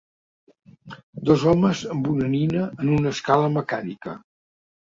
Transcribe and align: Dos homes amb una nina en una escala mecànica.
Dos 1.29 1.43
homes 1.51 1.83
amb 1.97 2.09
una 2.13 2.31
nina 2.31 2.65
en 2.71 2.93
una 2.97 3.15
escala 3.17 3.55
mecànica. 3.59 4.19